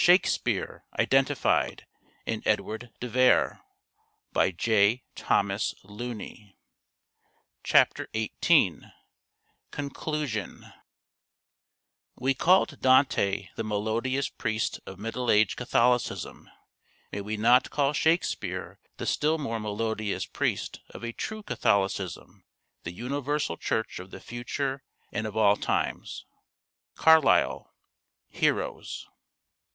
[0.03, 1.85] 1635 Death of Sir
[2.43, 3.61] Horace Vere
[4.35, 6.53] (April 2nd)
[7.63, 8.81] CHAPTER XVIII
[9.69, 10.65] CONCLUSION"
[12.15, 16.49] WE called Dante the melodious Priest of Middle Age Catholicism.
[17.11, 22.43] May we not call Shakespeare the still more melodious Priest of a true Catholicism,
[22.81, 24.81] the Universal Church of the Future
[25.13, 26.25] and of all times.'
[26.95, 27.71] CARLYLE,"
[28.41, 29.05] Heroes."